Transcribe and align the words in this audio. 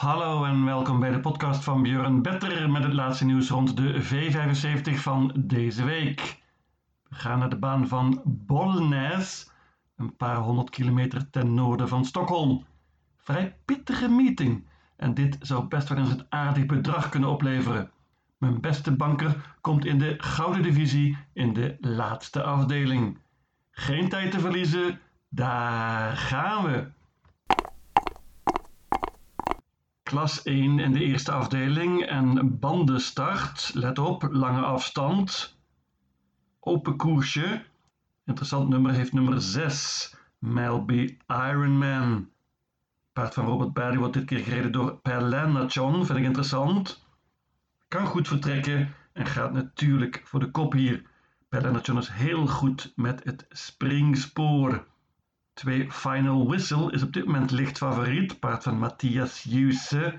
Hallo 0.00 0.44
en 0.44 0.64
welkom 0.64 1.00
bij 1.00 1.10
de 1.10 1.20
podcast 1.20 1.64
van 1.64 1.82
Björn 1.82 2.22
Better 2.22 2.70
met 2.70 2.82
het 2.82 2.92
laatste 2.92 3.24
nieuws 3.24 3.48
rond 3.48 3.76
de 3.76 4.02
V75 4.02 4.94
van 4.94 5.32
deze 5.36 5.84
week. 5.84 6.42
We 7.08 7.14
gaan 7.14 7.38
naar 7.38 7.48
de 7.48 7.58
baan 7.58 7.88
van 7.88 8.22
Bollnäs, 8.26 9.52
een 9.96 10.16
paar 10.16 10.36
honderd 10.36 10.70
kilometer 10.70 11.30
ten 11.30 11.54
noorden 11.54 11.88
van 11.88 12.04
Stockholm. 12.04 12.66
Vrij 13.16 13.56
pittige 13.64 14.08
meeting 14.08 14.66
en 14.96 15.14
dit 15.14 15.36
zou 15.40 15.64
best 15.64 15.88
wel 15.88 15.98
eens 15.98 16.10
een 16.10 16.26
aardig 16.28 16.66
bedrag 16.66 17.08
kunnen 17.08 17.30
opleveren. 17.30 17.90
Mijn 18.38 18.60
beste 18.60 18.96
banker 18.96 19.56
komt 19.60 19.84
in 19.84 19.98
de 19.98 20.14
gouden 20.18 20.62
divisie 20.62 21.16
in 21.32 21.52
de 21.52 21.76
laatste 21.80 22.42
afdeling. 22.42 23.18
Geen 23.70 24.08
tijd 24.08 24.30
te 24.30 24.40
verliezen, 24.40 25.00
daar 25.28 26.16
gaan 26.16 26.64
we! 26.64 26.98
Klas 30.10 30.42
1 30.42 30.78
in 30.78 30.92
de 30.92 31.04
eerste 31.04 31.32
afdeling 31.32 32.06
en 32.06 32.58
bandenstart. 32.58 33.70
Let 33.74 33.98
op, 33.98 34.28
lange 34.30 34.60
afstand. 34.60 35.58
Open 36.60 36.96
koersje. 36.96 37.64
Interessant 38.24 38.68
nummer 38.68 38.92
heeft 38.92 39.12
nummer 39.12 39.40
6. 39.40 40.16
Melby 40.38 41.16
Ironman. 41.26 42.28
Paard 43.12 43.34
van 43.34 43.44
Robert 43.44 43.72
Barry 43.72 43.98
wordt 43.98 44.14
dit 44.14 44.24
keer 44.24 44.38
gereden 44.38 44.72
door 44.72 44.96
Perlenachon. 44.96 46.06
Vind 46.06 46.18
ik 46.18 46.24
interessant. 46.24 47.06
Kan 47.88 48.06
goed 48.06 48.28
vertrekken 48.28 48.94
en 49.12 49.26
gaat 49.26 49.52
natuurlijk 49.52 50.22
voor 50.24 50.40
de 50.40 50.50
kop 50.50 50.72
hier. 50.72 51.02
Perlenachon 51.48 51.98
is 51.98 52.08
heel 52.08 52.46
goed 52.46 52.92
met 52.96 53.24
het 53.24 53.46
springspoor. 53.48 54.86
2 55.60 55.90
Final 55.90 56.46
Whistle 56.46 56.92
is 56.92 57.02
op 57.02 57.12
dit 57.12 57.24
moment 57.24 57.50
licht 57.50 57.78
favoriet. 57.78 58.38
Paard 58.40 58.62
van 58.62 58.78
Matthias 58.78 59.42
Jusse. 59.42 60.18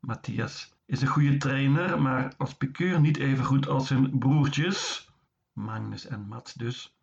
Matthias 0.00 0.74
is 0.86 1.02
een 1.02 1.08
goede 1.08 1.36
trainer, 1.36 2.02
maar 2.02 2.32
als 2.36 2.54
pikeur 2.54 3.00
niet 3.00 3.16
even 3.16 3.44
goed 3.44 3.68
als 3.68 3.86
zijn 3.86 4.18
broertjes. 4.18 5.10
Magnus 5.52 6.06
en 6.06 6.26
Mats 6.28 6.54
dus. 6.54 6.96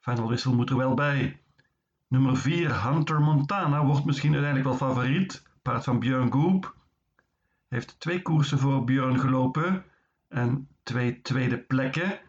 Final 0.00 0.26
Whistle 0.26 0.54
moet 0.54 0.70
er 0.70 0.76
wel 0.76 0.94
bij. 0.94 1.40
Nummer 2.08 2.36
4 2.36 2.82
Hunter 2.88 3.20
Montana 3.20 3.84
wordt 3.84 4.04
misschien 4.04 4.34
uiteindelijk 4.34 4.78
wel 4.78 4.88
favoriet. 4.88 5.42
Paard 5.62 5.84
van 5.84 5.98
Björn 5.98 6.32
Goop. 6.32 6.74
Heeft 7.68 8.00
twee 8.00 8.22
koersen 8.22 8.58
voor 8.58 8.84
Björn 8.84 9.20
gelopen 9.20 9.84
en 10.28 10.68
twee 10.82 11.22
tweede 11.22 11.58
plekken. 11.58 12.20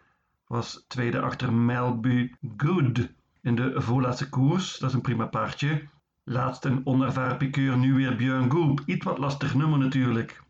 Was 0.47 0.85
tweede 0.87 1.21
achter 1.21 1.53
Melby 1.53 2.31
Good 2.57 3.09
in 3.43 3.55
de 3.55 3.81
voorlaatste 3.81 4.29
koers. 4.29 4.77
Dat 4.77 4.89
is 4.89 4.95
een 4.95 5.01
prima 5.01 5.25
paardje. 5.25 5.87
Laatst 6.23 6.65
een 6.65 6.85
onervaren 6.85 7.37
pikeur, 7.37 7.77
nu 7.77 7.93
weer 7.93 8.15
Björn 8.15 8.51
Goop. 8.51 8.81
Iets 8.85 9.05
wat 9.05 9.17
lastig 9.17 9.53
nummer 9.55 9.79
natuurlijk. 9.79 10.41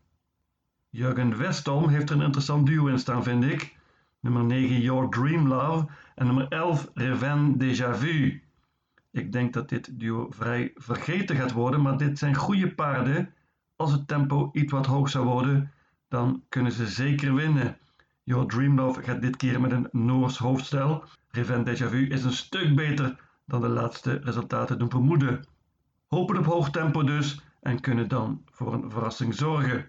Jurgen 0.90 1.36
Westholm 1.36 1.88
heeft 1.88 2.10
er 2.10 2.16
een 2.16 2.22
interessant 2.22 2.66
duo 2.66 2.86
in 2.86 2.98
staan, 2.98 3.22
vind 3.22 3.44
ik. 3.44 3.76
Nummer 4.20 4.44
9 4.44 4.80
Your 4.80 5.08
Dream 5.08 5.48
Love 5.48 5.86
en 6.14 6.26
nummer 6.26 6.48
11 6.48 6.90
Reven 6.94 7.54
Déjà 7.62 7.90
Vu. 7.98 8.42
Ik 9.10 9.32
denk 9.32 9.52
dat 9.52 9.68
dit 9.68 10.00
duo 10.00 10.26
vrij 10.30 10.72
vergeten 10.74 11.36
gaat 11.36 11.52
worden, 11.52 11.82
maar 11.82 11.96
dit 11.96 12.18
zijn 12.18 12.34
goede 12.34 12.74
paarden. 12.74 13.34
Als 13.76 13.92
het 13.92 14.08
tempo 14.08 14.50
iets 14.52 14.72
wat 14.72 14.86
hoog 14.86 15.08
zou 15.08 15.26
worden, 15.26 15.72
dan 16.08 16.42
kunnen 16.48 16.72
ze 16.72 16.86
zeker 16.86 17.34
winnen. 17.34 17.78
Your 18.22 18.46
Dream 18.46 18.76
Love 18.76 19.02
gaat 19.02 19.20
dit 19.20 19.36
keer 19.36 19.60
met 19.60 19.72
een 19.72 19.88
Noors 19.92 20.38
hoofdstel. 20.38 21.04
Revent 21.34 21.66
Déjà 21.66 21.88
Vu 21.88 22.08
is 22.08 22.24
een 22.24 22.32
stuk 22.32 22.74
beter 22.76 23.16
dan 23.46 23.60
de 23.60 23.68
laatste 23.68 24.20
resultaten 24.22 24.78
doen 24.78 24.90
vermoeden. 24.90 25.44
Hopen 26.08 26.38
op 26.38 26.44
hoog 26.44 26.70
tempo 26.70 27.02
dus 27.02 27.40
en 27.60 27.80
kunnen 27.80 28.08
dan 28.08 28.42
voor 28.50 28.74
een 28.74 28.90
verrassing 28.90 29.34
zorgen. 29.34 29.86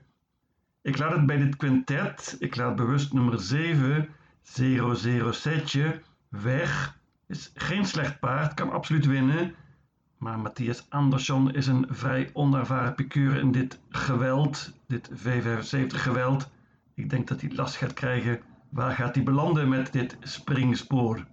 Ik 0.81 0.97
laat 0.97 1.11
het 1.11 1.25
bij 1.25 1.37
dit 1.37 1.55
quintet, 1.55 2.35
ik 2.39 2.55
laat 2.55 2.75
bewust 2.75 3.13
nummer 3.13 3.39
7, 3.39 4.09
007 4.41 5.33
setje, 5.33 6.01
weg. 6.29 6.97
Is 7.27 7.51
geen 7.55 7.85
slecht 7.85 8.19
paard, 8.19 8.53
kan 8.53 8.71
absoluut 8.71 9.05
winnen. 9.05 9.55
Maar 10.17 10.39
Matthias 10.39 10.85
Andersson 10.89 11.53
is 11.53 11.67
een 11.67 11.85
vrij 11.89 12.29
onervaren 12.33 12.95
piqueur 12.95 13.35
in 13.35 13.51
dit 13.51 13.79
geweld, 13.89 14.73
dit 14.87 15.09
V75 15.09 15.85
geweld. 15.87 16.49
Ik 16.93 17.09
denk 17.09 17.27
dat 17.27 17.41
hij 17.41 17.51
last 17.53 17.75
gaat 17.75 17.93
krijgen. 17.93 18.41
Waar 18.69 18.91
gaat 18.91 19.15
hij 19.15 19.23
belanden 19.23 19.69
met 19.69 19.93
dit 19.93 20.17
springspoor? 20.19 21.25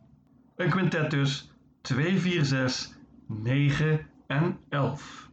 Een 0.63 0.71
quintet 0.71 1.11
dus 1.11 1.51
2, 1.81 2.19
4, 2.19 2.45
6, 2.45 2.95
9 3.27 4.07
en 4.27 4.59
11. 4.69 5.31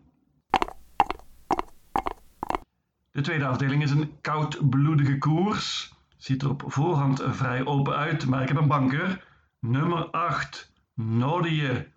De 3.11 3.21
tweede 3.21 3.45
afdeling 3.45 3.83
is 3.83 3.91
een 3.91 4.21
koudbloedige 4.21 5.17
koers. 5.17 5.93
Ziet 6.17 6.41
er 6.41 6.49
op 6.49 6.63
voorhand 6.67 7.23
vrij 7.27 7.65
open 7.65 7.95
uit, 7.95 8.25
maar 8.25 8.41
ik 8.41 8.47
heb 8.47 8.57
een 8.57 8.67
banker. 8.67 9.25
Nummer 9.59 10.05
8, 10.05 10.73
Nordië. 10.93 11.87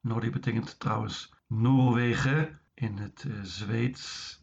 Nordië 0.00 0.30
betekent 0.30 0.80
trouwens 0.80 1.34
Noorwegen 1.46 2.58
in 2.74 2.98
het 2.98 3.24
uh, 3.26 3.34
Zweeds. 3.42 4.40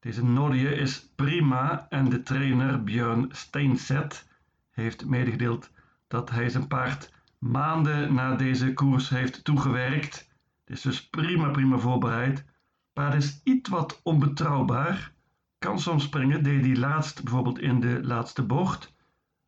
Deze 0.00 0.24
Nordië 0.24 0.68
is 0.68 1.12
prima 1.14 1.86
en 1.88 2.08
de 2.08 2.22
trainer 2.22 2.84
Björn 2.84 3.28
Steinset 3.30 4.28
heeft 4.70 5.06
medegedeeld 5.06 5.70
dat 6.08 6.30
hij 6.30 6.48
zijn 6.48 6.66
paard 6.66 7.12
maanden 7.44 8.14
na 8.14 8.34
deze 8.34 8.72
koers 8.72 9.08
heeft 9.08 9.44
toegewerkt. 9.44 10.28
Het 10.64 10.76
is 10.76 10.82
dus 10.82 11.08
prima, 11.08 11.50
prima 11.50 11.78
voorbereid. 11.78 12.44
Paard 12.92 13.14
is 13.14 13.40
iets 13.42 13.68
wat 13.68 14.00
onbetrouwbaar. 14.02 15.12
Kan 15.58 15.78
soms 15.78 16.02
springen, 16.02 16.42
deed 16.42 16.64
hij 16.64 16.76
laatst 16.76 17.22
bijvoorbeeld 17.22 17.58
in 17.58 17.80
de 17.80 18.04
laatste 18.04 18.42
bocht. 18.42 18.94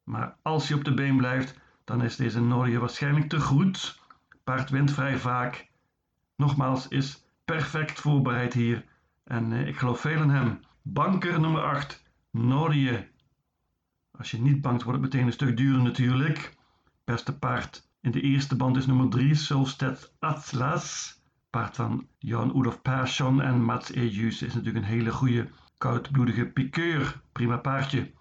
Maar 0.04 0.36
als 0.42 0.68
hij 0.68 0.78
op 0.78 0.84
de 0.84 0.94
been 0.94 1.16
blijft, 1.16 1.60
dan 1.84 2.02
is 2.02 2.16
deze 2.16 2.40
Norje 2.40 2.78
waarschijnlijk 2.78 3.28
te 3.28 3.40
goed. 3.40 4.00
Paard 4.44 4.70
wint 4.70 4.92
vrij 4.92 5.18
vaak. 5.18 5.70
Nogmaals, 6.36 6.88
is 6.88 7.24
perfect 7.44 8.00
voorbereid 8.00 8.52
hier. 8.52 8.84
En 9.24 9.52
eh, 9.52 9.66
ik 9.66 9.76
geloof 9.76 10.00
veel 10.00 10.22
in 10.22 10.30
hem. 10.30 10.60
Banker 10.82 11.40
nummer 11.40 11.62
8, 11.62 12.02
Norje. 12.30 13.08
Als 14.10 14.30
je 14.30 14.40
niet 14.40 14.60
bangt, 14.60 14.82
wordt 14.82 15.02
het 15.02 15.12
meteen 15.12 15.26
een 15.26 15.32
stuk 15.32 15.56
duurder 15.56 15.82
natuurlijk. 15.82 16.56
Beste 17.04 17.38
paard 17.38 17.85
in 18.06 18.12
de 18.12 18.20
eerste 18.20 18.56
band 18.56 18.76
is 18.76 18.86
nummer 18.86 19.08
3 19.08 19.34
Solstedt 19.34 20.14
Atlas. 20.18 21.18
Paard 21.50 21.76
van 21.76 22.06
Jan 22.18 22.56
Ulof 22.56 22.82
Persson 22.82 23.42
en 23.42 23.62
Mats 23.62 23.92
Ejus 23.92 24.42
is 24.42 24.54
natuurlijk 24.54 24.84
een 24.84 24.90
hele 24.90 25.12
goede 25.12 25.48
koudbloedige 25.78 26.46
piqueur. 26.46 27.20
Prima 27.32 27.56
paardje. 27.56 28.12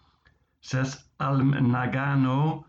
6 0.59 1.09
Alm 1.15 1.69
Nagano 1.69 2.65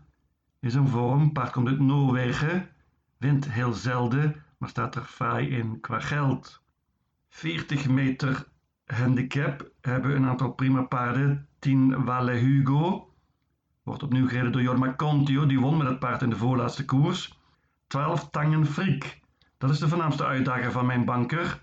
is 0.59 0.73
een 0.73 0.87
vorm. 0.87 1.31
Paard 1.31 1.51
komt 1.51 1.67
uit 1.67 1.79
Noorwegen. 1.79 2.69
Wint 3.17 3.51
heel 3.51 3.73
zelden, 3.73 4.43
maar 4.57 4.69
staat 4.69 4.95
er 4.95 5.03
fraai 5.03 5.49
in 5.49 5.79
qua 5.79 5.99
geld. 5.99 6.61
40 7.29 7.87
meter 7.87 8.47
handicap 8.85 9.71
hebben 9.81 10.15
een 10.15 10.25
aantal 10.25 10.51
prima 10.51 10.81
paarden. 10.81 11.47
10 11.59 11.95
Valle 12.05 12.31
Hugo, 12.31 13.06
Wordt 13.87 14.03
opnieuw 14.03 14.27
gereden 14.27 14.51
door 14.51 14.61
Jorma 14.61 14.93
Contio, 14.95 15.45
die 15.45 15.59
won 15.59 15.77
met 15.77 15.87
het 15.87 15.99
paard 15.99 16.21
in 16.21 16.29
de 16.29 16.35
voorlaatste 16.35 16.85
koers. 16.85 17.39
12 17.87 18.29
Tangen 18.29 18.65
Friek. 18.65 19.19
Dat 19.57 19.69
is 19.69 19.79
de 19.79 19.87
voornaamste 19.87 20.25
uitdager 20.25 20.71
van 20.71 20.85
mijn 20.85 21.05
banker. 21.05 21.61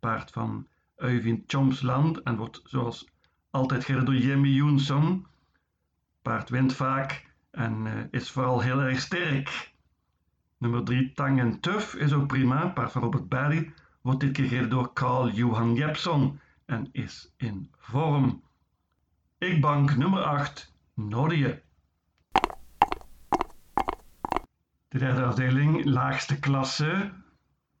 Paard 0.00 0.30
van 0.30 0.66
Euvind 0.96 1.42
Chomsland 1.46 2.22
en 2.22 2.36
wordt 2.36 2.60
zoals 2.64 3.08
altijd 3.50 3.84
gereden 3.84 4.04
door 4.04 4.14
Jimmy 4.14 4.48
Joensson. 4.48 5.26
Paard 6.22 6.48
wint 6.48 6.72
vaak 6.72 7.34
en 7.50 7.86
uh, 7.86 7.92
is 8.10 8.30
vooral 8.30 8.60
heel 8.60 8.80
erg 8.80 9.00
sterk. 9.00 9.72
Nummer 10.58 10.84
3 10.84 11.12
Tangen 11.12 11.60
Tuff 11.60 11.94
is 11.94 12.12
ook 12.12 12.26
prima. 12.26 12.66
Paard 12.66 12.92
van 12.92 13.02
Robert 13.02 13.28
Barry 13.28 13.72
wordt 14.00 14.20
dit 14.20 14.32
keer 14.32 14.48
gereden 14.48 14.70
door 14.70 14.92
Carl 14.92 15.30
Johan 15.30 15.74
Jepson 15.74 16.40
en 16.64 16.88
is 16.92 17.32
in 17.36 17.70
vorm. 17.78 18.42
Ik 19.38 19.60
bank 19.60 19.96
nummer 19.96 20.22
8 20.22 20.74
Nordië. 20.96 21.60
De 24.88 24.98
derde 24.98 25.24
afdeling, 25.24 25.84
laagste 25.84 26.38
klasse. 26.38 27.12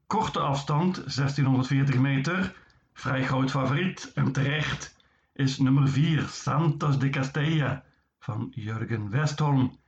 Korte 0.06 0.40
afstand, 0.40 0.94
1640 0.94 1.98
meter. 1.98 2.56
Vrij 2.92 3.24
groot 3.24 3.50
favoriet 3.50 4.12
en 4.14 4.32
terecht 4.32 4.96
is 5.32 5.58
nummer 5.58 5.88
4, 5.88 6.22
Santos 6.22 6.98
de 6.98 7.08
Castella 7.08 7.84
van 8.18 8.52
Jurgen 8.54 9.10
Westholm. 9.10 9.78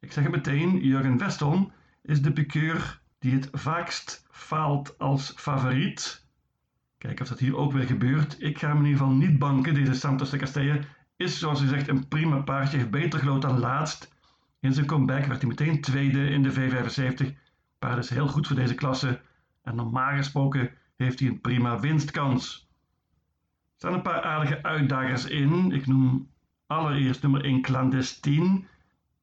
Ik 0.00 0.12
zeg 0.12 0.24
het 0.24 0.32
meteen, 0.32 0.78
Jurgen 0.78 1.18
Westholm 1.18 1.72
is 2.02 2.22
de 2.22 2.32
piqueur 2.32 3.00
die 3.18 3.34
het 3.34 3.48
vaakst 3.52 4.26
faalt 4.30 4.98
als 4.98 5.32
favoriet. 5.36 6.26
Kijk 6.98 7.20
of 7.20 7.28
dat 7.28 7.38
hier 7.38 7.56
ook 7.56 7.72
weer 7.72 7.86
gebeurt. 7.86 8.42
Ik 8.42 8.58
ga 8.58 8.68
hem 8.68 8.76
in 8.76 8.84
ieder 8.84 8.98
geval 8.98 9.14
niet 9.14 9.38
banken. 9.38 9.74
Deze 9.74 9.94
Santos 9.94 10.30
de 10.30 10.38
Castella 10.38 10.78
is 11.18 11.38
zoals 11.38 11.60
u 11.60 11.66
zegt 11.66 11.88
een 11.88 12.08
prima 12.08 12.40
paardje, 12.40 12.76
heeft 12.76 12.90
beter 12.90 13.18
gelood 13.18 13.42
dan 13.42 13.58
laatst. 13.58 14.14
In 14.60 14.72
zijn 14.72 14.86
comeback 14.86 15.24
werd 15.24 15.40
hij 15.40 15.48
meteen 15.48 15.80
tweede 15.80 16.28
in 16.28 16.42
de 16.42 16.52
V75. 16.52 17.36
Paard 17.78 17.98
is 17.98 18.10
heel 18.10 18.28
goed 18.28 18.46
voor 18.46 18.56
deze 18.56 18.74
klasse 18.74 19.20
en 19.62 19.74
normaal 19.74 20.16
gesproken 20.16 20.70
heeft 20.96 21.20
hij 21.20 21.28
een 21.28 21.40
prima 21.40 21.80
winstkans. 21.80 22.68
staan 23.76 23.92
een 23.92 24.02
paar 24.02 24.22
aardige 24.22 24.62
uitdagers 24.62 25.24
in. 25.24 25.72
Ik 25.72 25.86
noem 25.86 26.28
allereerst 26.66 27.22
nummer 27.22 27.44
1 27.44 27.62
Clandestine. 27.62 28.64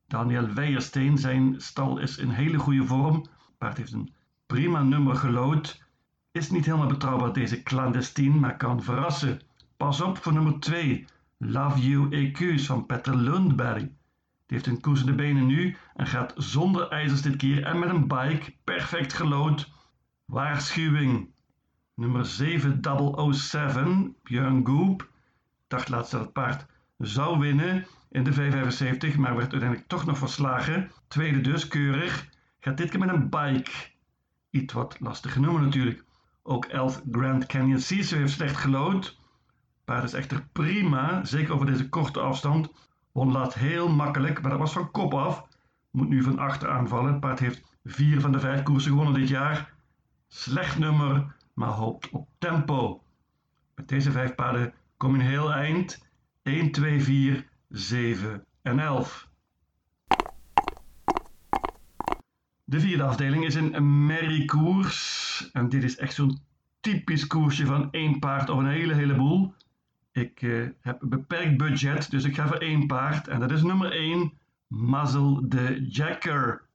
Daniel 0.07 0.53
Weijersteen, 0.53 1.17
zijn 1.17 1.61
stal 1.61 1.97
is 1.97 2.17
in 2.17 2.29
hele 2.29 2.57
goede 2.57 2.85
vorm. 2.85 3.25
Paard 3.57 3.77
heeft 3.77 3.91
een 3.91 4.13
prima 4.45 4.83
nummer 4.83 5.15
gelood. 5.15 5.83
Is 6.31 6.49
niet 6.49 6.65
helemaal 6.65 6.87
betrouwbaar 6.87 7.33
deze 7.33 7.63
Clandestine, 7.63 8.39
maar 8.39 8.57
kan 8.57 8.83
verrassen. 8.83 9.41
Pas 9.77 10.01
op 10.01 10.17
voor 10.17 10.33
nummer 10.33 10.59
2, 10.59 11.05
Love 11.47 11.79
You 11.79 12.09
EQ's 12.11 12.65
van 12.65 12.85
Petter 12.85 13.15
Lundberg. 13.15 13.81
Die 13.81 13.91
heeft 14.45 14.67
een 14.67 14.81
koers 14.81 15.03
benen 15.03 15.45
nu 15.45 15.77
en 15.95 16.07
gaat 16.07 16.33
zonder 16.37 16.89
ijzers 16.89 17.21
dit 17.21 17.35
keer 17.35 17.63
en 17.63 17.79
met 17.79 17.89
een 17.89 18.07
bike 18.07 18.53
perfect 18.63 19.13
gelood. 19.13 19.69
Waarschuwing. 20.25 21.33
Nummer 21.95 22.25
7007, 22.25 24.15
Björn 24.23 24.65
Goop. 24.67 25.09
Dacht 25.67 25.89
laatst 25.89 26.11
dat 26.11 26.21
het 26.21 26.33
paard 26.33 26.65
zou 26.97 27.39
winnen 27.39 27.87
in 28.09 28.23
de 28.23 28.33
V75, 28.33 29.17
maar 29.17 29.35
werd 29.35 29.51
uiteindelijk 29.51 29.87
toch 29.87 30.05
nog 30.05 30.17
verslagen. 30.17 30.91
Tweede 31.07 31.41
dus, 31.41 31.67
keurig. 31.67 32.29
Gaat 32.59 32.77
dit 32.77 32.89
keer 32.89 32.99
met 32.99 33.09
een 33.09 33.29
bike. 33.29 33.71
Iets 34.49 34.73
wat 34.73 34.99
lastig 34.99 35.33
genomen 35.33 35.61
natuurlijk. 35.61 36.03
Ook 36.43 36.65
11 36.65 37.01
Grand 37.11 37.45
Canyon 37.45 37.81
Caesar 37.87 38.19
heeft 38.19 38.33
slecht 38.33 38.55
gelood. 38.55 39.19
Paard 39.85 40.03
is 40.03 40.13
echter 40.13 40.47
prima, 40.51 41.25
zeker 41.25 41.53
over 41.53 41.65
deze 41.65 41.89
korte 41.89 42.19
afstand. 42.19 42.71
Won 43.11 43.31
laat 43.31 43.53
heel 43.53 43.89
makkelijk, 43.89 44.41
maar 44.41 44.51
dat 44.51 44.59
was 44.59 44.73
van 44.73 44.91
kop 44.91 45.13
af. 45.13 45.47
Moet 45.91 46.09
nu 46.09 46.23
van 46.23 46.39
achter 46.39 46.69
aanvallen. 46.69 47.19
Paard 47.19 47.39
heeft 47.39 47.77
vier 47.83 48.21
van 48.21 48.31
de 48.31 48.39
vijf 48.39 48.63
koersen 48.63 48.91
gewonnen 48.91 49.13
dit 49.13 49.27
jaar. 49.27 49.73
Slecht 50.27 50.77
nummer, 50.77 51.35
maar 51.53 51.69
hoopt 51.69 52.09
op 52.09 52.29
tempo. 52.37 53.03
Met 53.75 53.87
deze 53.87 54.11
vijf 54.11 54.35
paarden 54.35 54.73
kom 54.97 55.15
je 55.15 55.19
een 55.19 55.29
heel 55.29 55.53
eind. 55.53 56.07
1, 56.43 56.71
2, 56.71 57.01
4, 57.01 57.49
7 57.69 58.45
en 58.61 58.79
11. 58.79 59.29
De 62.63 62.79
vierde 62.79 63.03
afdeling 63.03 63.45
is 63.45 63.55
een 63.55 64.05
merriekoers. 64.05 65.49
En 65.53 65.69
dit 65.69 65.83
is 65.83 65.97
echt 65.97 66.13
zo'n 66.13 66.39
typisch 66.79 67.27
koersje 67.27 67.65
van 67.65 67.91
één 67.91 68.19
paard 68.19 68.49
of 68.49 68.59
een 68.59 68.69
hele 68.69 68.93
heleboel. 68.93 69.53
Ik 70.15 70.41
uh, 70.41 70.69
heb 70.81 71.01
een 71.01 71.09
beperkt 71.09 71.57
budget, 71.57 72.09
dus 72.11 72.23
ik 72.23 72.35
ga 72.35 72.47
voor 72.47 72.57
één 72.57 72.87
paard. 72.87 73.27
En 73.27 73.39
dat 73.39 73.51
is 73.51 73.63
nummer 73.63 73.91
1, 73.91 74.33
Muzzle 74.67 75.47
de 75.47 75.85
Jacker. 75.87 76.65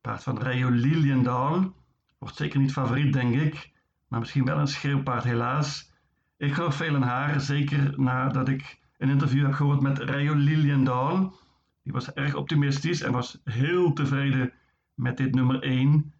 Paard 0.00 0.22
van 0.22 0.38
Rayo 0.38 0.68
Liliendaal. 0.68 1.74
Wordt 2.18 2.36
zeker 2.36 2.60
niet 2.60 2.72
favoriet, 2.72 3.12
denk 3.12 3.34
ik. 3.34 3.72
Maar 4.08 4.20
misschien 4.20 4.44
wel 4.44 4.58
een 4.58 4.66
schreeuwpaard, 4.66 5.24
helaas. 5.24 5.92
Ik 6.36 6.54
geloof 6.54 6.74
veel 6.74 6.94
in 6.94 7.02
haar, 7.02 7.40
zeker 7.40 8.00
nadat 8.00 8.48
ik 8.48 8.78
een 8.98 9.08
interview 9.08 9.44
heb 9.44 9.54
gehoord 9.54 9.80
met 9.80 9.98
Rayo 9.98 10.34
Liliendaal. 10.34 11.34
Die 11.82 11.92
was 11.92 12.12
erg 12.12 12.34
optimistisch 12.34 13.02
en 13.02 13.12
was 13.12 13.40
heel 13.44 13.92
tevreden 13.92 14.52
met 14.94 15.16
dit 15.16 15.34
nummer 15.34 15.62
1. 15.62 16.12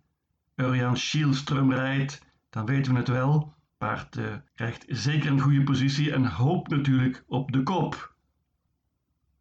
Urian 0.56 0.96
Schielström 0.96 1.74
rijdt, 1.74 2.26
dan 2.50 2.66
weten 2.66 2.92
we 2.92 2.98
het 2.98 3.08
wel. 3.08 3.54
Paard 3.80 4.16
uh, 4.16 4.34
krijgt 4.54 4.84
zeker 4.88 5.30
een 5.30 5.40
goede 5.40 5.62
positie 5.62 6.12
en 6.12 6.26
hoopt 6.26 6.70
natuurlijk 6.70 7.24
op 7.26 7.52
de 7.52 7.62
kop. 7.62 8.14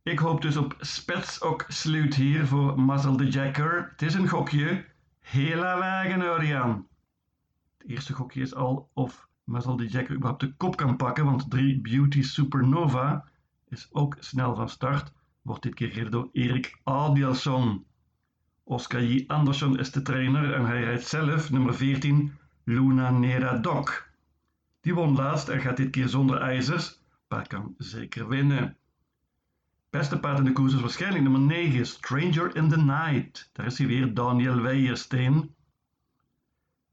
Ik 0.03 0.19
hoop 0.19 0.41
dus 0.41 0.57
op 0.57 0.75
Spetsok 0.79 1.65
Sluit 1.67 2.15
hier 2.15 2.47
voor 2.47 2.81
Muzzle 2.81 3.17
de 3.17 3.27
Jacker. 3.27 3.89
Het 3.91 4.01
is 4.01 4.13
een 4.13 4.27
gokje. 4.27 4.85
Hela 5.19 5.77
wagen, 5.77 6.21
Urian. 6.21 6.87
Het 7.77 7.87
eerste 7.87 8.13
gokje 8.13 8.41
is 8.41 8.55
al 8.55 8.89
of 8.93 9.27
Muzzle 9.43 9.77
de 9.77 9.87
Jacker 9.87 10.15
überhaupt 10.15 10.41
de 10.41 10.55
kop 10.55 10.75
kan 10.75 10.95
pakken, 10.95 11.25
want 11.25 11.51
3 11.51 11.81
Beauty 11.81 12.21
Supernova 12.21 13.25
is 13.67 13.87
ook 13.91 14.17
snel 14.19 14.55
van 14.55 14.69
start. 14.69 15.13
Wordt 15.41 15.63
dit 15.63 15.73
keer 15.73 15.89
gereden 15.89 16.11
door 16.11 16.29
Erik 16.31 16.79
Adielson. 16.83 17.85
Oscar 18.63 19.03
J. 19.03 19.23
Andersson 19.27 19.79
is 19.79 19.91
de 19.91 20.01
trainer 20.01 20.53
en 20.53 20.65
hij 20.65 20.83
rijdt 20.83 21.07
zelf 21.07 21.51
nummer 21.51 21.75
14 21.75 22.37
Luna 22.63 23.09
Nera 23.09 23.57
Doc. 23.57 24.08
Die 24.81 24.93
won 24.93 25.15
laatst 25.15 25.47
en 25.47 25.61
gaat 25.61 25.77
dit 25.77 25.89
keer 25.89 26.07
zonder 26.07 26.41
ijzers, 26.41 27.01
maar 27.27 27.47
kan 27.47 27.75
zeker 27.77 28.27
winnen. 28.27 28.77
Beste 29.89 30.19
paard 30.19 30.37
in 30.37 30.43
de 30.43 30.51
koers 30.51 30.73
is 30.73 30.81
waarschijnlijk 30.81 31.23
nummer 31.23 31.41
9, 31.41 31.85
Stranger 31.85 32.55
in 32.55 32.69
the 32.69 32.77
Night. 32.77 33.49
Daar 33.53 33.65
is 33.65 33.77
hij 33.77 33.87
weer, 33.87 34.13
Daniel 34.13 34.61
Weijersteen. 34.61 35.55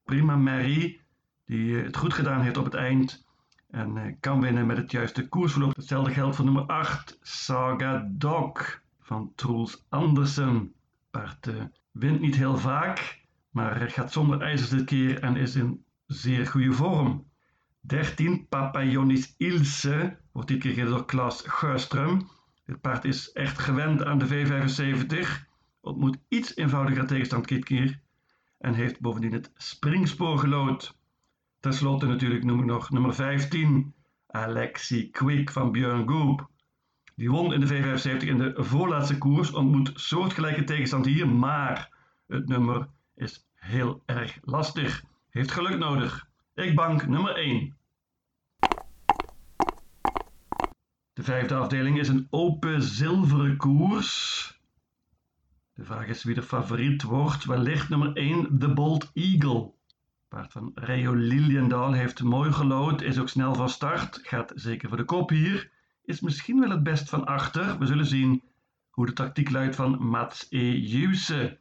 Prima 0.05 0.37
Mary, 0.37 1.00
die 1.44 1.79
eh, 1.79 1.85
het 1.85 1.97
goed 1.97 2.15
gedaan 2.15 2.41
heeft 2.41 2.56
op 2.56 2.65
het 2.65 2.75
eind 2.75 3.27
en 3.71 3.97
eh, 3.97 4.15
kan 4.21 4.41
winnen 4.41 4.67
met 4.67 4.77
het 4.77 4.91
juiste 4.91 5.29
koersverloop. 5.29 5.77
Hetzelfde 5.77 6.12
geldt 6.12 6.37
voor 6.37 6.44
nummer 6.44 6.67
8, 6.67 7.19
Saga 7.23 8.09
Dog 8.12 8.81
van 9.00 9.33
Truls 9.35 9.85
Andersen. 9.88 10.75
Paard 11.11 11.47
uh, 11.47 11.62
wint 11.91 12.21
niet 12.21 12.37
heel 12.37 12.56
vaak, 12.56 13.21
maar 13.50 13.91
gaat 13.91 14.12
zonder 14.12 14.41
ijzers 14.41 14.71
dit 14.71 14.85
keer 14.85 15.23
en 15.23 15.37
is 15.37 15.55
in 15.55 15.85
zeer 16.06 16.47
goede 16.47 16.73
vorm. 16.73 17.25
13 17.87 18.49
Papayonis 18.49 19.35
Ilse 19.37 20.17
wordt 20.33 20.49
dit 20.49 20.61
keer 20.61 20.73
gereden 20.73 20.93
door 20.93 21.05
Klaas 21.05 21.43
Geurström. 21.47 22.29
Dit 22.65 22.81
paard 22.81 23.05
is 23.05 23.33
echt 23.33 23.59
gewend 23.59 24.05
aan 24.05 24.19
de 24.19 24.27
V75, 24.27 25.47
ontmoet 25.81 26.19
iets 26.29 26.56
eenvoudiger 26.56 27.06
tegenstand 27.06 27.49
dit 27.49 27.65
keer 27.65 28.00
en 28.59 28.75
heeft 28.75 29.00
bovendien 29.00 29.33
het 29.33 29.50
springspoor 29.55 30.38
gelood. 30.38 30.97
Ten 31.61 31.73
slotte 31.73 32.06
natuurlijk 32.06 32.44
noem 32.44 32.59
ik 32.59 32.65
nog 32.65 32.91
nummer 32.91 33.15
15, 33.15 33.94
Alexi 34.27 35.11
Quick 35.11 35.50
van 35.50 35.73
Björn 35.73 36.09
Goop. 36.09 36.50
Die 37.15 37.31
won 37.31 37.53
in 37.53 37.61
de 37.61 37.67
V75 37.67 38.27
in 38.27 38.38
de 38.38 38.55
voorlaatste 38.56 39.19
koers, 39.19 39.53
ontmoet 39.53 39.93
soortgelijke 39.94 40.65
tegenstand 40.65 41.06
hier, 41.06 41.29
maar 41.29 41.91
het 42.27 42.49
nummer 42.49 42.88
is 43.15 43.47
heel 43.55 44.03
erg 44.06 44.38
lastig. 44.43 45.05
Heeft 45.31 45.50
geluk 45.50 45.79
nodig. 45.79 46.29
Ik 46.55 46.75
bank 46.75 47.06
nummer 47.06 47.37
1. 47.37 47.75
De 51.17 51.23
vijfde 51.23 51.55
afdeling 51.55 51.99
is 51.99 52.09
een 52.09 52.27
open 52.31 52.83
zilveren 52.83 53.57
koers. 53.57 54.61
De 55.75 55.85
vraag 55.85 56.07
is 56.07 56.25
wie 56.25 56.35
de 56.35 56.43
favoriet 56.43 57.03
wordt. 57.03 57.45
Wellicht 57.45 57.89
nummer 57.89 58.13
1, 58.13 58.59
The 58.59 58.73
Bold 58.73 59.11
Eagle. 59.15 59.73
Paard 60.29 60.53
van 60.53 60.73
Rayo 60.75 61.13
Liliendaal 61.13 61.93
heeft 61.93 62.23
mooi 62.23 62.53
gelood, 62.53 63.03
is 63.03 63.19
ook 63.19 63.29
snel 63.29 63.55
van 63.55 63.69
start, 63.69 64.21
gaat 64.23 64.53
zeker 64.55 64.88
voor 64.88 64.97
de 64.97 65.05
kop 65.05 65.29
hier. 65.29 65.71
Is 66.05 66.21
misschien 66.21 66.61
wel 66.61 66.71
het 66.71 66.83
best 66.83 67.09
van 67.09 67.26
achter. 67.26 67.79
We 67.79 67.87
zullen 67.87 68.07
zien 68.07 68.43
hoe 68.90 69.07
de 69.07 69.12
tactiek 69.12 69.50
luidt 69.50 69.76
van 69.76 70.07
Mats 70.07 70.47
E. 70.50 70.79
Juse. 70.79 71.59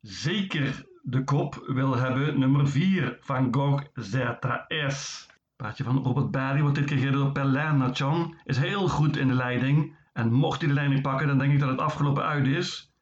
Zeker 0.00 0.86
de 1.02 1.24
kop 1.24 1.64
wil 1.66 1.96
hebben 1.96 2.38
nummer 2.38 2.68
4, 2.68 3.18
Van 3.20 3.54
Gogh 3.54 3.84
ZS. 3.94 5.28
Paardje 5.64 5.84
van 5.84 6.02
Robert 6.02 6.30
Barry 6.30 6.60
wordt 6.60 6.76
dit 6.76 6.84
keer 6.84 6.98
gereden 6.98 7.18
door 7.18 7.32
Pelin 7.32 7.76
Nachon. 7.76 8.36
Is 8.44 8.58
heel 8.58 8.88
goed 8.88 9.16
in 9.16 9.28
de 9.28 9.34
leiding. 9.34 9.96
En 10.12 10.32
mocht 10.32 10.60
hij 10.60 10.68
de 10.68 10.74
leiding 10.74 11.02
pakken, 11.02 11.26
dan 11.26 11.38
denk 11.38 11.52
ik 11.52 11.58
dat 11.58 11.68
het 11.68 11.78
afgelopen 11.78 12.24
uit 12.24 12.46
is. 12.46 12.92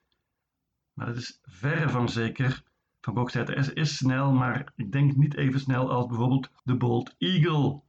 Maar 0.92 1.06
dat 1.06 1.16
is 1.16 1.40
verre 1.42 1.88
van 1.88 2.08
zeker. 2.08 2.62
Van 3.00 3.16
Gogh 3.16 3.30
ZS 3.30 3.72
is 3.72 3.96
snel, 3.96 4.32
maar 4.32 4.72
ik 4.76 4.92
denk 4.92 5.16
niet 5.16 5.36
even 5.36 5.60
snel 5.60 5.90
als 5.90 6.06
bijvoorbeeld 6.06 6.50
de 6.64 6.76
Bold 6.76 7.14
Eagle. 7.18 7.82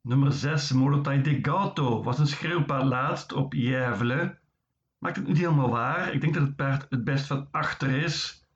Nummer 0.00 0.32
6, 0.32 0.72
Molotai 0.72 1.22
de 1.22 1.38
Gato, 1.42 2.02
was 2.02 2.18
een 2.18 2.26
schreeuwpaard 2.26 2.84
laatst 2.84 3.32
op 3.32 3.52
Jervelen. 3.52 4.38
Maakt 4.98 5.16
het 5.16 5.26
niet 5.26 5.38
helemaal 5.38 5.70
waar. 5.70 6.12
Ik 6.12 6.20
denk 6.20 6.34
dat 6.34 6.42
het 6.42 6.56
paard 6.56 6.86
het 6.88 7.04
best 7.04 7.26
van 7.26 7.48
achter 7.50 7.90
is. 7.90 8.46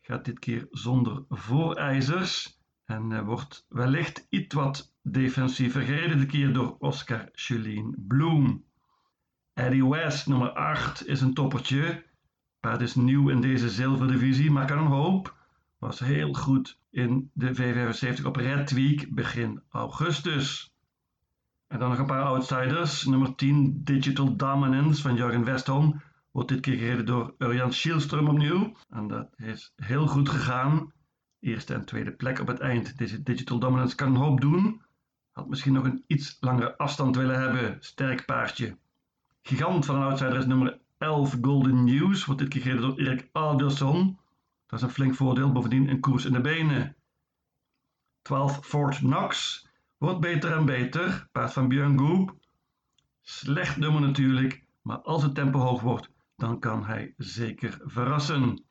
Gaat 0.00 0.24
dit 0.24 0.38
keer 0.38 0.66
zonder 0.70 1.24
voorijzers. 1.28 2.62
En 2.84 3.10
uh, 3.10 3.20
wordt 3.20 3.66
wellicht 3.68 4.26
iets 4.28 4.54
wat 4.54 4.94
defensiever 5.02 5.82
gereden 5.82 6.18
de 6.18 6.26
keer 6.26 6.52
door 6.52 6.76
Oscar 6.78 7.28
Julien 7.32 7.94
Bloem. 7.98 8.64
Eddie 9.52 9.88
West, 9.88 10.26
nummer 10.26 10.50
8, 10.50 11.06
is 11.06 11.20
een 11.20 11.34
toppertje. 11.34 12.04
Paard 12.60 12.80
is 12.80 12.94
nieuw 12.94 13.28
in 13.28 13.40
deze 13.40 13.70
zilverdivisie, 13.70 14.50
maar 14.50 14.66
kan 14.66 14.78
een 14.78 14.86
hoop. 14.86 15.36
Was 15.78 15.98
heel 15.98 16.32
goed 16.32 16.78
in 16.90 17.30
de 17.32 17.54
V75 17.54 18.24
op 18.24 18.36
Red 18.36 18.70
Week 18.70 19.14
begin 19.14 19.62
augustus. 19.70 20.74
En 21.66 21.78
dan 21.78 21.88
nog 21.88 21.98
een 21.98 22.06
paar 22.06 22.22
outsiders. 22.22 23.04
Nummer 23.04 23.34
10, 23.34 23.80
Digital 23.84 24.36
Dominance 24.36 25.02
van 25.02 25.14
Jurgen 25.16 25.44
Westholm. 25.44 26.02
Wordt 26.30 26.48
dit 26.48 26.60
keer 26.60 26.78
gereden 26.78 27.06
door 27.06 27.34
Urian 27.38 27.72
Schielström 27.72 28.28
opnieuw. 28.28 28.76
En 28.90 29.08
dat 29.08 29.28
is 29.36 29.72
heel 29.76 30.06
goed 30.06 30.28
gegaan. 30.28 30.92
Eerste 31.44 31.74
en 31.74 31.84
tweede 31.84 32.12
plek 32.12 32.40
op 32.40 32.46
het 32.46 32.58
eind. 32.58 32.98
Deze 32.98 33.22
Digital 33.22 33.58
Dominance 33.58 33.96
kan 33.96 34.08
een 34.08 34.20
hoop 34.20 34.40
doen. 34.40 34.82
Had 35.32 35.48
misschien 35.48 35.72
nog 35.72 35.84
een 35.84 36.04
iets 36.06 36.36
langere 36.40 36.76
afstand 36.76 37.16
willen 37.16 37.40
hebben. 37.40 37.76
Sterk 37.80 38.24
paardje. 38.24 38.76
Gigant 39.42 39.84
van 39.84 39.96
een 39.96 40.02
outsider 40.02 40.38
is 40.38 40.46
nummer 40.46 40.78
11 40.98 41.36
Golden 41.40 41.84
News. 41.84 42.24
Wordt 42.24 42.40
dit 42.40 42.52
gereden 42.52 42.80
door 42.80 42.98
Erik 42.98 43.28
Alderson. 43.32 44.18
Dat 44.66 44.78
is 44.78 44.84
een 44.84 44.92
flink 44.92 45.14
voordeel. 45.14 45.52
Bovendien 45.52 45.88
een 45.88 46.00
koers 46.00 46.24
in 46.24 46.32
de 46.32 46.40
benen. 46.40 46.96
12 48.22 48.66
Fort 48.66 48.96
Knox 48.96 49.66
Wordt 49.98 50.20
beter 50.20 50.52
en 50.52 50.64
beter. 50.64 51.28
Paard 51.32 51.52
van 51.52 51.68
Björn 51.68 51.98
Goop. 51.98 52.34
Slecht 53.20 53.76
nummer 53.76 54.00
natuurlijk, 54.00 54.64
maar 54.82 54.98
als 54.98 55.22
het 55.22 55.34
tempo 55.34 55.58
hoog 55.58 55.80
wordt, 55.80 56.10
dan 56.36 56.58
kan 56.58 56.84
hij 56.84 57.14
zeker 57.16 57.80
verrassen. 57.84 58.64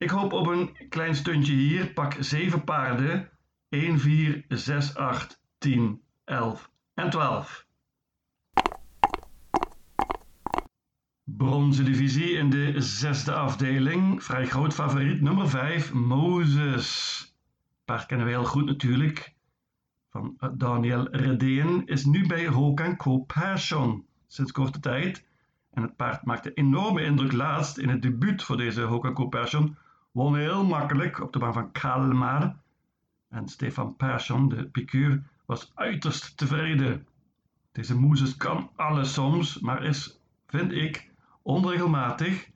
Ik 0.00 0.10
hoop 0.10 0.32
op 0.32 0.46
een 0.46 0.76
klein 0.88 1.14
stuntje 1.14 1.52
hier. 1.52 1.92
Pak 1.92 2.16
7 2.18 2.64
paarden. 2.64 3.30
1, 3.68 3.98
4, 3.98 4.44
6, 4.48 4.94
8, 4.94 5.42
10, 5.58 6.02
11 6.24 6.70
en 6.94 7.10
12. 7.10 7.66
Bronzen 11.24 11.84
divisie 11.84 12.32
in 12.32 12.50
de 12.50 12.80
zesde 12.80 13.32
afdeling. 13.32 14.24
Vrij 14.24 14.46
groot 14.46 14.74
favoriet 14.74 15.20
nummer 15.20 15.48
5, 15.48 15.92
Moses. 15.92 17.24
Paard 17.84 18.06
kennen 18.06 18.26
we 18.26 18.32
heel 18.32 18.44
goed 18.44 18.66
natuurlijk. 18.66 19.34
Van 20.10 20.38
Daniel 20.54 21.08
Redeen 21.10 21.86
is 21.86 22.04
nu 22.04 22.26
bij 22.26 22.46
Hokan 22.46 22.96
Co 22.96 23.18
Passion 23.18 24.06
sinds 24.26 24.52
korte 24.52 24.80
tijd. 24.80 25.26
En 25.70 25.82
het 25.82 25.96
paard 25.96 26.24
maakte 26.24 26.54
enorme 26.54 27.02
indruk 27.02 27.32
laatst 27.32 27.78
in 27.78 27.88
het 27.88 28.02
debuut 28.02 28.42
voor 28.42 28.56
deze 28.56 28.82
Hokan 28.82 29.14
Co 29.14 29.28
Passion. 29.28 29.76
Won 30.10 30.36
heel 30.36 30.64
makkelijk 30.64 31.20
op 31.20 31.32
de 31.32 31.38
baan 31.38 31.52
van 31.52 31.72
Kalmar. 31.72 32.56
En 33.28 33.48
Stefan 33.48 33.96
Persson, 33.96 34.48
de 34.48 34.68
piqueur, 34.68 35.22
was 35.46 35.72
uiterst 35.74 36.36
tevreden. 36.36 37.06
Deze 37.72 37.98
Moses 37.98 38.36
kan 38.36 38.70
alles 38.76 39.12
soms, 39.12 39.58
maar 39.58 39.84
is, 39.84 40.20
vind 40.46 40.72
ik, 40.72 41.10
onregelmatig. 41.42 42.50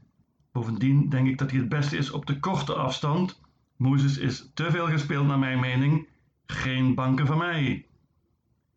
Bovendien 0.52 1.08
denk 1.08 1.28
ik 1.28 1.38
dat 1.38 1.50
hij 1.50 1.60
het 1.60 1.68
beste 1.68 1.96
is 1.96 2.10
op 2.10 2.26
de 2.26 2.40
korte 2.40 2.74
afstand. 2.74 3.40
Moses 3.76 4.18
is 4.18 4.50
te 4.54 4.70
veel 4.70 4.86
gespeeld 4.86 5.26
naar 5.26 5.38
mijn 5.38 5.60
mening. 5.60 6.08
Geen 6.46 6.94
banken 6.94 7.26
van 7.26 7.38
mij. 7.38 7.86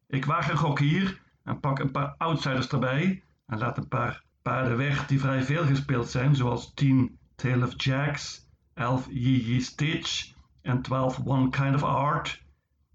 Ik 0.08 0.26
waag 0.26 0.50
een 0.50 0.58
gok 0.58 0.80
hier 0.80 1.22
en 1.44 1.60
pak 1.60 1.80
een 1.80 1.92
paar 1.92 2.16
outsiders 2.18 2.68
erbij 2.68 3.24
en 3.46 3.58
laat 3.58 3.78
een 3.78 3.88
paar 3.88 4.24
paarden 4.42 4.78
weg 4.78 5.08
die 5.08 5.20
vrij 5.20 5.44
veel 5.44 5.66
gespeeld 5.66 6.10
zijn, 6.10 6.36
zoals 6.36 6.74
10 6.74 7.18
Tale 7.36 7.66
of 7.66 7.74
Jacks, 7.84 8.47
11 8.78 9.08
Yi 9.10 9.62
Stitch 9.62 10.34
en 10.62 10.82
12 10.82 11.20
One 11.26 11.50
Kind 11.50 11.76
of 11.76 11.84
Art. 11.84 12.44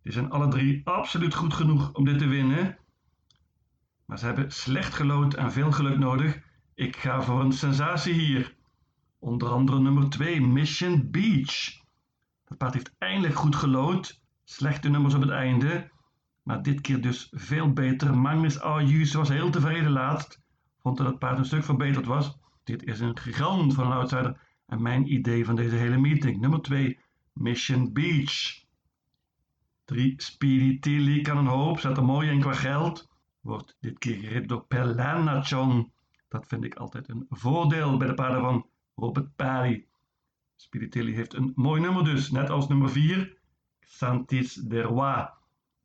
Die 0.02 0.12
zijn 0.12 0.30
alle 0.30 0.48
drie 0.48 0.80
absoluut 0.84 1.34
goed 1.34 1.54
genoeg 1.54 1.92
om 1.92 2.04
dit 2.04 2.18
te 2.18 2.26
winnen. 2.26 2.78
Maar 4.04 4.18
ze 4.18 4.26
hebben 4.26 4.52
slecht 4.52 4.94
gelood 4.94 5.34
en 5.34 5.52
veel 5.52 5.72
geluk 5.72 5.98
nodig 5.98 6.40
ik 6.74 6.96
ga 6.96 7.22
voor 7.22 7.40
een 7.40 7.52
sensatie 7.52 8.14
hier. 8.14 8.54
Onder 9.18 9.48
andere 9.48 9.80
nummer 9.80 10.10
2, 10.10 10.40
Mission 10.40 11.10
Beach. 11.10 11.80
Dat 12.44 12.58
paard 12.58 12.74
heeft 12.74 12.94
eindelijk 12.98 13.34
goed 13.34 13.56
gelood. 13.56 14.20
Slechte 14.44 14.88
nummers 14.88 15.14
op 15.14 15.20
het 15.20 15.30
einde. 15.30 15.90
Maar 16.42 16.62
dit 16.62 16.80
keer 16.80 17.00
dus 17.00 17.28
veel 17.30 17.72
beter. 17.72 18.16
Magnus 18.18 18.60
Ayus 18.60 19.12
was 19.12 19.28
heel 19.28 19.50
tevreden 19.50 19.90
laatst. 19.90 20.40
Vond 20.78 20.96
dat 20.96 21.06
het 21.06 21.18
paard 21.18 21.38
een 21.38 21.44
stuk 21.44 21.64
verbeterd 21.64 22.06
was. 22.06 22.38
Dit 22.64 22.82
is 22.84 23.00
een 23.00 23.18
gigant 23.18 23.74
van 23.74 23.86
een 23.86 23.92
outsider. 23.92 24.40
En 24.72 24.82
mijn 24.82 25.12
idee 25.12 25.44
van 25.44 25.56
deze 25.56 25.76
hele 25.76 25.98
meeting. 25.98 26.40
Nummer 26.40 26.62
2, 26.62 26.98
Mission 27.32 27.92
Beach. 27.92 28.64
3, 29.84 30.14
Speedy 30.16 30.78
Tilly 30.78 31.22
kan 31.22 31.36
een 31.36 31.46
hoop. 31.46 31.80
Zet 31.80 31.96
er 31.96 32.04
mooi 32.04 32.30
in 32.30 32.40
qua 32.40 32.52
geld. 32.52 33.08
Wordt 33.40 33.76
dit 33.80 33.98
keer 33.98 34.16
gereden 34.16 34.48
door 34.48 34.64
Pelanachon. 34.66 35.92
Dat 36.28 36.46
vind 36.46 36.64
ik 36.64 36.74
altijd 36.74 37.08
een 37.08 37.26
voordeel 37.28 37.96
bij 37.96 38.06
de 38.06 38.14
paarden 38.14 38.40
van 38.40 38.66
Robert 38.94 39.36
Pari. 39.36 39.86
Spiritelli 40.56 41.14
heeft 41.14 41.34
een 41.34 41.52
mooi 41.54 41.80
nummer 41.80 42.04
dus, 42.04 42.30
net 42.30 42.50
als 42.50 42.68
nummer 42.68 42.90
4, 42.90 43.38
Santis 43.80 44.54
de 44.54 44.82
Roi. 44.82 45.28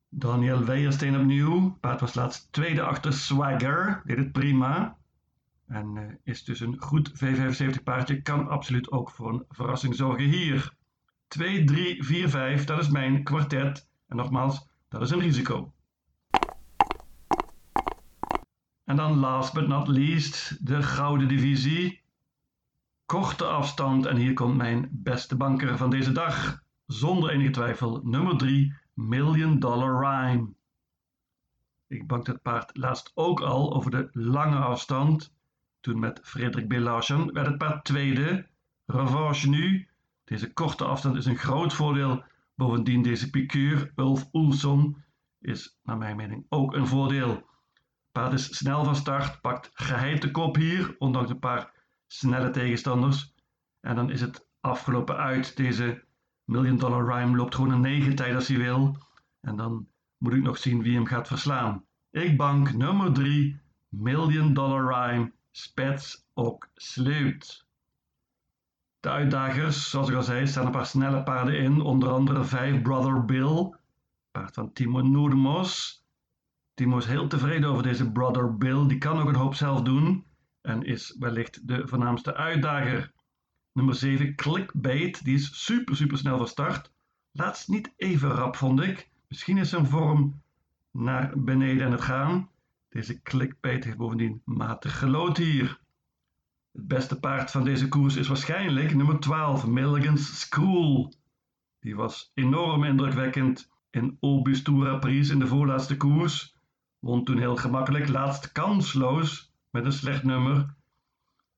Daniel 0.09 0.63
Weijersteen 0.63 1.19
opnieuw. 1.19 1.77
Paard 1.79 1.99
was 1.99 2.13
laatst 2.13 2.51
tweede 2.51 2.81
achter 2.81 3.13
Swagger, 3.13 4.01
deed 4.05 4.17
het 4.17 4.31
prima. 4.31 4.97
En 5.67 5.95
uh, 5.95 6.13
is 6.23 6.43
dus 6.43 6.59
een 6.59 6.81
goed 6.81 7.11
V75 7.11 7.83
paardje, 7.83 8.21
kan 8.21 8.47
absoluut 8.47 8.91
ook 8.91 9.11
voor 9.11 9.33
een 9.33 9.45
verrassing 9.49 9.95
zorgen 9.95 10.25
hier. 10.25 10.75
2, 11.27 11.63
3, 11.63 12.03
4, 12.03 12.29
5, 12.29 12.65
dat 12.65 12.79
is 12.79 12.89
mijn 12.89 13.23
kwartet. 13.23 13.89
En 14.07 14.15
nogmaals, 14.15 14.67
dat 14.87 15.01
is 15.01 15.09
een 15.09 15.19
risico. 15.19 15.73
En 18.83 18.95
dan 18.95 19.17
last 19.17 19.53
but 19.53 19.67
not 19.67 19.87
least 19.87 20.65
de 20.67 20.83
gouden 20.83 21.27
divisie. 21.27 22.01
Korte 23.05 23.45
afstand 23.45 24.05
en 24.05 24.15
hier 24.15 24.33
komt 24.33 24.57
mijn 24.57 24.89
beste 24.91 25.35
banker 25.35 25.77
van 25.77 25.89
deze 25.89 26.11
dag. 26.11 26.63
Zonder 26.85 27.29
enige 27.29 27.49
twijfel 27.49 28.01
nummer 28.03 28.37
3 28.37 28.75
Million 28.93 29.59
Dollar 29.59 29.99
Rhyme. 29.99 30.53
Ik 31.87 32.07
bankte 32.07 32.31
het 32.31 32.41
paard 32.41 32.77
laatst 32.77 33.11
ook 33.15 33.41
al 33.41 33.73
over 33.73 33.91
de 33.91 34.09
lange 34.11 34.57
afstand. 34.57 35.35
Toen 35.79 35.99
met 35.99 36.19
Frederik 36.23 36.67
B. 36.67 36.73
Larsen 36.73 37.33
werd 37.33 37.47
het 37.47 37.57
paard 37.57 37.85
tweede. 37.85 38.47
Revanche 38.85 39.49
nu. 39.49 39.87
Deze 40.23 40.53
korte 40.53 40.85
afstand 40.85 41.15
is 41.15 41.25
een 41.25 41.37
groot 41.37 41.73
voordeel. 41.73 42.23
Bovendien 42.55 43.01
deze 43.01 43.29
piqueur, 43.29 43.91
Ulf 43.95 44.29
Oelson, 44.33 45.03
is 45.39 45.79
naar 45.83 45.97
mijn 45.97 46.15
mening 46.15 46.45
ook 46.49 46.73
een 46.73 46.87
voordeel. 46.87 47.49
Paard 48.11 48.33
is 48.33 48.57
snel 48.57 48.83
van 48.83 48.95
start, 48.95 49.41
pakt 49.41 49.69
geheid 49.73 50.21
de 50.21 50.31
kop 50.31 50.55
hier, 50.55 50.95
ondanks 50.97 51.29
een 51.29 51.39
paar 51.39 51.73
snelle 52.07 52.49
tegenstanders. 52.49 53.33
En 53.79 53.95
dan 53.95 54.11
is 54.11 54.21
het 54.21 54.47
afgelopen 54.59 55.17
uit. 55.17 55.57
Deze 55.57 56.03
Million 56.43 56.77
Dollar 56.77 57.05
Rhyme 57.05 57.35
loopt 57.35 57.55
gewoon 57.55 57.71
een 57.71 57.81
9 57.81 58.15
tijd 58.15 58.35
als 58.35 58.47
hij 58.47 58.57
wil. 58.57 58.97
En 59.41 59.55
dan 59.55 59.87
moet 60.17 60.33
ik 60.33 60.41
nog 60.41 60.57
zien 60.57 60.81
wie 60.81 60.95
hem 60.95 61.05
gaat 61.05 61.27
verslaan. 61.27 61.85
Ik 62.09 62.37
bank 62.37 62.73
nummer 62.73 63.13
3, 63.13 63.59
Million 63.89 64.53
Dollar 64.53 64.85
Rhyme, 64.93 65.31
Spets 65.57 66.25
ook 66.33 66.69
Sleut. 66.75 67.65
De 68.99 69.09
uitdagers, 69.09 69.89
zoals 69.89 70.09
ik 70.09 70.15
al 70.15 70.23
zei, 70.23 70.47
staan 70.47 70.65
een 70.65 70.71
paar 70.71 70.85
snelle 70.85 71.23
paarden 71.23 71.59
in, 71.59 71.81
onder 71.81 72.09
andere 72.09 72.43
5 72.43 72.81
Brother 72.81 73.25
Bill, 73.25 73.75
paard 74.31 74.53
van 74.53 74.73
Timo 74.73 75.01
Noermos, 75.01 76.05
Timo 76.77 76.97
is 76.97 77.05
heel 77.05 77.27
tevreden 77.27 77.69
over 77.69 77.83
deze 77.83 78.11
brother 78.11 78.57
Bill. 78.57 78.87
Die 78.87 78.97
kan 78.97 79.19
ook 79.19 79.27
een 79.27 79.35
hoop 79.35 79.55
zelf 79.55 79.81
doen 79.81 80.25
en 80.61 80.83
is 80.83 81.15
wellicht 81.19 81.67
de 81.67 81.87
voornaamste 81.87 82.35
uitdager. 82.35 83.11
Nummer 83.73 83.95
7, 83.95 84.35
Clickbait. 84.35 85.23
Die 85.23 85.35
is 85.35 85.63
super, 85.65 85.95
super 85.95 86.17
snel 86.17 86.37
van 86.37 86.47
start. 86.47 86.91
Laatst 87.31 87.67
niet 87.67 87.93
even 87.95 88.29
rap, 88.29 88.55
vond 88.55 88.81
ik. 88.81 89.09
Misschien 89.27 89.57
is 89.57 89.69
zijn 89.69 89.85
vorm 89.85 90.41
naar 90.91 91.31
beneden 91.35 91.85
aan 91.85 91.91
het 91.91 92.01
gaan. 92.01 92.49
Deze 92.89 93.21
Clickbait 93.21 93.83
heeft 93.83 93.97
bovendien 93.97 94.41
matig 94.45 94.99
gelood 94.99 95.37
hier. 95.37 95.79
Het 96.71 96.87
beste 96.87 97.19
paard 97.19 97.51
van 97.51 97.63
deze 97.63 97.87
koers 97.87 98.15
is 98.15 98.27
waarschijnlijk 98.27 98.95
nummer 98.95 99.19
12, 99.19 99.67
Milligan's 99.67 100.39
School. 100.39 101.13
Die 101.79 101.95
was 101.95 102.31
enorm 102.33 102.83
indrukwekkend 102.83 103.69
in 103.89 104.17
Obustura 104.19 104.97
Pries 104.97 105.29
in 105.29 105.39
de 105.39 105.47
voorlaatste 105.47 105.97
koers. 105.97 106.55
Won 106.99 107.23
toen 107.23 107.37
heel 107.37 107.55
gemakkelijk, 107.55 108.07
laatst 108.07 108.51
kansloos 108.51 109.53
met 109.71 109.85
een 109.85 109.91
slecht 109.91 110.23
nummer. 110.23 110.75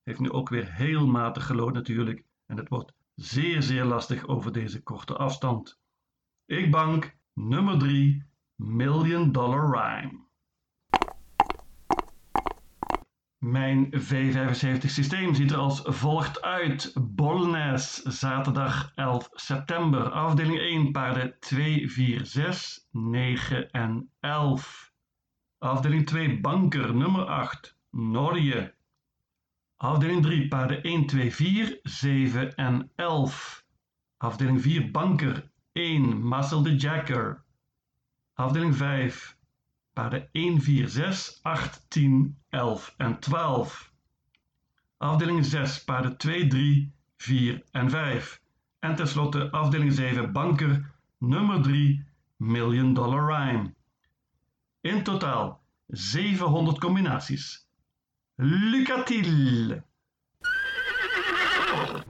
Heeft 0.03 0.19
nu 0.19 0.31
ook 0.31 0.49
weer 0.49 0.73
heel 0.73 1.07
matig 1.07 1.45
gelood 1.45 1.73
natuurlijk. 1.73 2.23
En 2.45 2.57
het 2.57 2.69
wordt 2.69 2.93
zeer 3.15 3.63
zeer 3.63 3.83
lastig 3.83 4.27
over 4.27 4.51
deze 4.51 4.83
korte 4.83 5.15
afstand. 5.15 5.79
Ik 6.45 6.71
bank 6.71 7.17
nummer 7.33 7.77
3 7.77 8.23
Million 8.55 9.31
Dollar 9.31 9.69
Rhyme. 9.71 10.28
Mijn 13.39 13.93
V75 13.93 14.85
systeem 14.85 15.35
ziet 15.35 15.51
er 15.51 15.57
als 15.57 15.81
volgt 15.83 16.41
uit. 16.41 16.93
Bolnes, 17.01 18.01
zaterdag 18.01 18.91
11 18.95 19.29
september. 19.31 20.11
Afdeling 20.11 20.59
1, 20.59 20.91
paarden 20.91 21.35
2, 21.39 21.89
4, 21.89 22.25
6, 22.25 22.87
9 22.91 23.71
en 23.71 24.09
11. 24.19 24.91
Afdeling 25.57 26.05
2 26.05 26.39
Banker 26.39 26.95
nummer 26.95 27.25
8 27.25 27.77
Norje. 27.91 28.73
Afdeling 29.77 30.23
3 30.23 30.47
paarden 30.47 30.83
1, 30.83 31.05
2, 31.05 31.31
4, 31.31 31.79
7 31.83 32.55
en 32.55 32.91
11. 32.95 33.63
Afdeling 34.17 34.61
4 34.61 34.91
Banker 34.91 35.51
1 35.71 36.27
Muscle 36.27 36.75
Jacker. 36.75 37.43
Afdeling 38.33 38.75
5 38.75 39.38
paarden 39.99 40.29
1, 40.31 40.61
4, 40.61 40.89
6, 40.89 41.39
8, 41.43 41.85
10, 41.87 42.37
11 42.49 42.93
en 42.97 43.19
12. 43.19 43.91
Afdeling 44.97 45.45
6 45.45 45.83
paarden 45.83 46.17
2, 46.17 46.47
3, 46.47 46.91
4 47.17 47.63
en 47.71 47.89
5. 47.89 48.41
En 48.79 48.95
tenslotte 48.95 49.51
afdeling 49.51 49.93
7 49.93 50.31
Banker 50.31 50.91
nummer 51.17 51.61
3 51.61 52.05
Million 52.37 52.93
Dollar 52.93 53.25
Rhyme. 53.25 53.73
In 54.81 55.03
totaal 55.03 55.59
700 55.87 56.79
combinaties. 56.79 57.67
Lucatil! 58.35 59.83